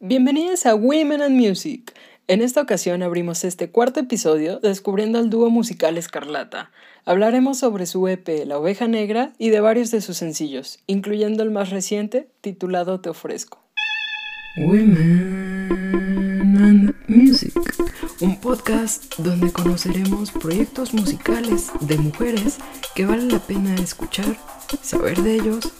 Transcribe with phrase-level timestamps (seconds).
[0.00, 1.94] Bienvenidos a Women and Music.
[2.26, 6.72] En esta ocasión abrimos este cuarto episodio descubriendo al dúo musical Escarlata.
[7.04, 11.52] Hablaremos sobre su EP La Oveja Negra y de varios de sus sencillos, incluyendo el
[11.52, 13.62] más reciente titulado Te ofrezco.
[14.56, 17.54] Women and Music,
[18.20, 22.58] un podcast donde conoceremos proyectos musicales de mujeres
[22.96, 24.36] que vale la pena escuchar,
[24.82, 25.72] saber de ellos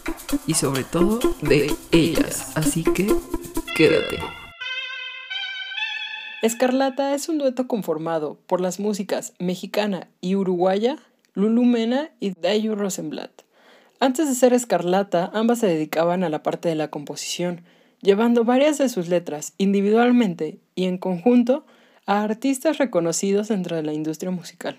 [0.47, 2.53] y sobre todo de ellas.
[2.55, 3.13] Así que
[3.75, 4.19] quédate.
[6.43, 10.97] Escarlata es un dueto conformado por las músicas mexicana y uruguaya
[11.35, 13.43] Lulu Mena y Dayu Rosenblatt.
[13.99, 17.63] Antes de ser Escarlata, ambas se dedicaban a la parte de la composición,
[18.01, 21.67] llevando varias de sus letras individualmente y en conjunto
[22.07, 24.79] a artistas reconocidos dentro de la industria musical.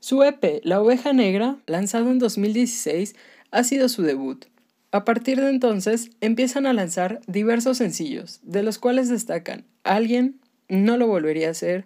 [0.00, 3.14] Su EP, La Oveja Negra, lanzado en 2016,
[3.50, 4.46] ha sido su debut.
[4.90, 10.96] A partir de entonces empiezan a lanzar diversos sencillos, de los cuales destacan Alguien, No
[10.96, 11.84] lo volvería a hacer,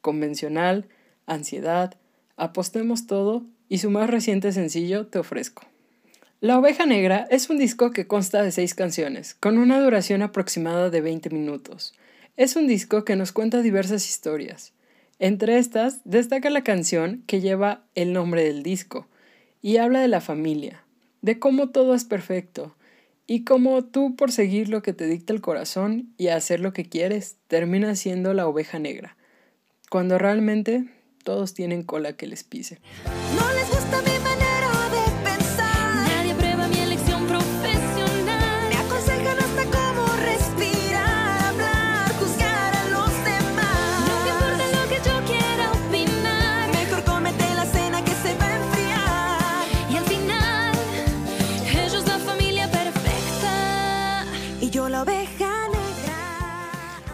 [0.00, 0.86] Convencional,
[1.26, 1.96] Ansiedad,
[2.36, 5.62] Apostemos todo y su más reciente sencillo Te ofrezco.
[6.40, 10.90] La Oveja Negra es un disco que consta de seis canciones, con una duración aproximada
[10.90, 11.94] de 20 minutos.
[12.36, 14.72] Es un disco que nos cuenta diversas historias.
[15.18, 19.08] Entre estas destaca la canción que lleva el nombre del disco
[19.62, 20.83] y habla de la familia,
[21.24, 22.76] de cómo todo es perfecto
[23.26, 26.84] y cómo tú por seguir lo que te dicta el corazón y hacer lo que
[26.84, 29.16] quieres terminas siendo la oveja negra,
[29.88, 30.84] cuando realmente
[31.22, 32.78] todos tienen cola que les pise.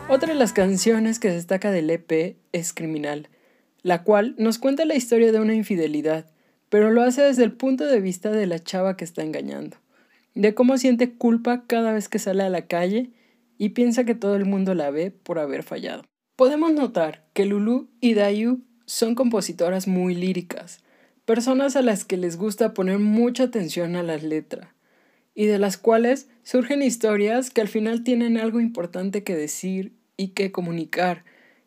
[0.09, 3.29] Otra de las canciones que destaca del EP es Criminal,
[3.83, 6.30] la cual nos cuenta la historia de una infidelidad,
[6.69, 9.79] pero lo hace desde el punto de vista de la chava que está engañando,
[10.36, 13.11] de cómo siente culpa cada vez que sale a la calle
[13.58, 16.05] y piensa que todo el mundo la ve por haber fallado.
[16.36, 20.85] Podemos notar que Lulu y Dayu son compositoras muy líricas,
[21.24, 24.69] personas a las que les gusta poner mucha atención a las letras,
[25.40, 30.33] y de las cuales surgen historias que al final tienen algo importante que decir y
[30.33, 31.24] que comunicar,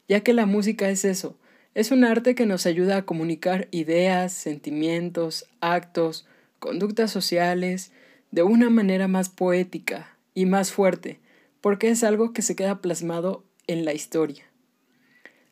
[0.08, 1.40] ya que la música es eso,
[1.74, 6.28] es un arte que nos ayuda a comunicar ideas, sentimientos, actos,
[6.60, 7.92] conductas sociales,
[8.30, 11.20] de una manera más poética y más fuerte,
[11.60, 14.46] porque es algo que se queda plasmado en la historia.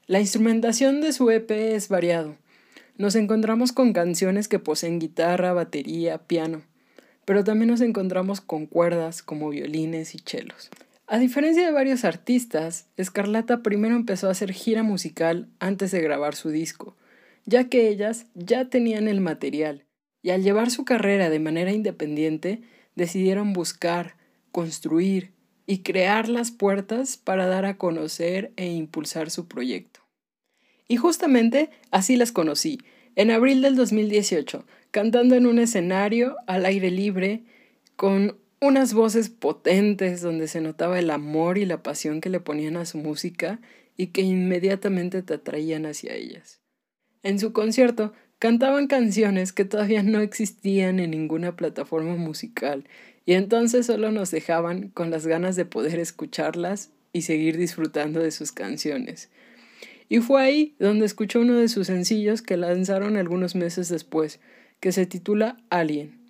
[0.05, 2.35] La instrumentación de su EP es variado.
[2.99, 6.61] Nos encontramos con canciones que poseen guitarra, batería, piano,
[7.25, 10.69] pero también nos encontramos con cuerdas como violines y chelos.
[11.07, 16.35] A diferencia de varios artistas, Escarlata primero empezó a hacer gira musical antes de grabar
[16.35, 16.95] su disco,
[17.45, 19.85] ya que ellas ya tenían el material,
[20.21, 22.61] y al llevar su carrera de manera independiente,
[22.95, 24.15] decidieron buscar,
[24.51, 25.33] construir
[25.65, 30.01] y crear las puertas para dar a conocer e impulsar su proyecto.
[30.87, 32.79] Y justamente así las conocí,
[33.15, 37.43] en abril del 2018, cantando en un escenario al aire libre,
[37.95, 42.77] con unas voces potentes donde se notaba el amor y la pasión que le ponían
[42.77, 43.59] a su música
[43.97, 46.59] y que inmediatamente te atraían hacia ellas.
[47.23, 52.85] En su concierto cantaban canciones que todavía no existían en ninguna plataforma musical
[53.25, 58.31] y entonces solo nos dejaban con las ganas de poder escucharlas y seguir disfrutando de
[58.31, 59.29] sus canciones.
[60.11, 64.39] Y fue ahí donde escuchó uno de sus sencillos que lanzaron algunos meses después,
[64.79, 66.21] que se titula Alien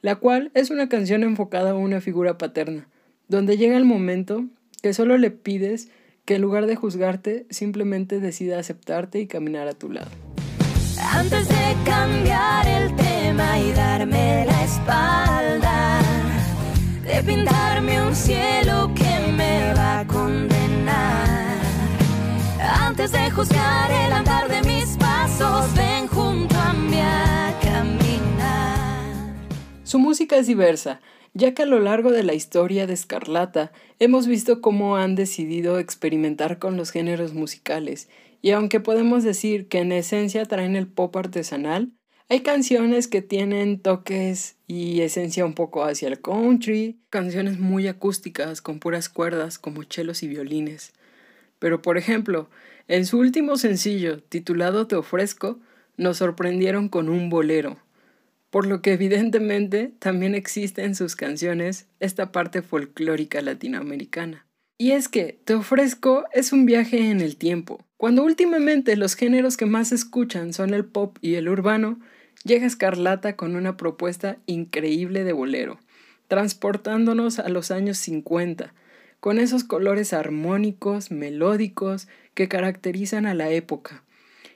[0.00, 2.88] la cual es una canción enfocada a una figura paterna,
[3.28, 4.44] donde llega el momento
[4.82, 5.88] que solo le pides
[6.24, 10.10] que en lugar de juzgarte, simplemente decida aceptarte y caminar a tu lado.
[11.12, 16.00] Antes de cambiar el tema y darme la espalda,
[17.02, 18.57] de pintarme un cielo
[23.12, 27.38] De juzgar el andar de mis pasos, ven junto a mí a
[29.88, 31.00] su música es diversa,
[31.32, 35.78] ya que a lo largo de la historia de Escarlata hemos visto cómo han decidido
[35.78, 38.10] experimentar con los géneros musicales,
[38.42, 41.92] y aunque podemos decir que en esencia traen el pop artesanal,
[42.28, 48.60] hay canciones que tienen toques y esencia un poco hacia el country, canciones muy acústicas
[48.60, 50.92] con puras cuerdas como chelos y violines.
[51.58, 52.50] Pero por ejemplo,
[52.88, 55.60] en su último sencillo, titulado Te ofrezco,
[55.96, 57.76] nos sorprendieron con un bolero,
[58.50, 64.46] por lo que evidentemente también existe en sus canciones esta parte folclórica latinoamericana.
[64.78, 67.84] Y es que Te ofrezco es un viaje en el tiempo.
[67.96, 71.98] Cuando últimamente los géneros que más escuchan son el pop y el urbano,
[72.44, 75.78] llega Escarlata con una propuesta increíble de bolero,
[76.28, 78.72] transportándonos a los años 50,
[79.20, 84.04] con esos colores armónicos, melódicos que caracterizan a la época,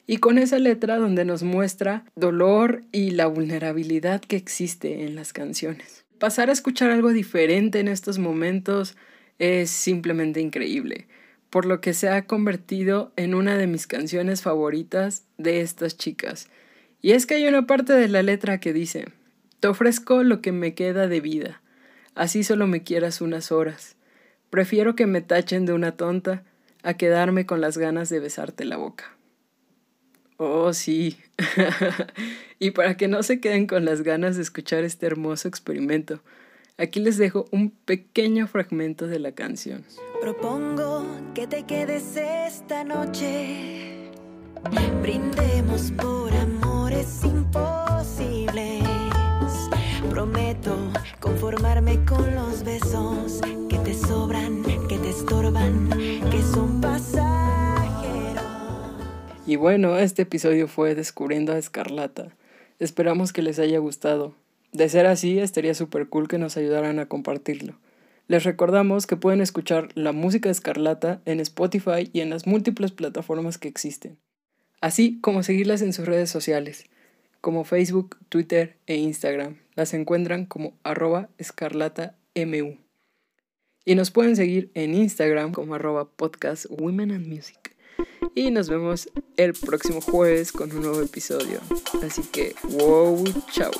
[0.06, 5.32] y con esa letra donde nos muestra dolor y la vulnerabilidad que existe en las
[5.32, 6.04] canciones.
[6.18, 8.96] Pasar a escuchar algo diferente en estos momentos
[9.38, 11.06] es simplemente increíble,
[11.50, 16.48] por lo que se ha convertido en una de mis canciones favoritas de estas chicas.
[17.00, 19.06] Y es que hay una parte de la letra que dice,
[19.58, 21.60] Te ofrezco lo que me queda de vida,
[22.14, 23.96] así solo me quieras unas horas.
[24.52, 26.44] Prefiero que me tachen de una tonta
[26.82, 29.16] a quedarme con las ganas de besarte la boca.
[30.36, 31.16] Oh, sí.
[32.58, 36.20] y para que no se queden con las ganas de escuchar este hermoso experimento,
[36.76, 39.86] aquí les dejo un pequeño fragmento de la canción.
[40.20, 44.10] Propongo que te quedes esta noche.
[45.00, 48.82] Brindemos por amores imposibles.
[50.10, 50.76] Prometo
[59.52, 62.34] y bueno, este episodio fue Descubriendo a Escarlata.
[62.78, 64.34] Esperamos que les haya gustado.
[64.72, 67.78] De ser así, estaría súper cool que nos ayudaran a compartirlo.
[68.28, 72.92] Les recordamos que pueden escuchar la música de Escarlata en Spotify y en las múltiples
[72.92, 74.16] plataformas que existen,
[74.80, 76.86] así como seguirlas en sus redes sociales,
[77.42, 79.58] como Facebook, Twitter e Instagram.
[79.74, 82.78] Las encuentran como arroba escarlatamu.
[83.84, 87.61] Y nos pueden seguir en Instagram como arroba podcast Women and Music.
[88.34, 91.60] Y nos vemos el próximo jueves con un nuevo episodio.
[92.02, 93.72] Así que, wow, chao.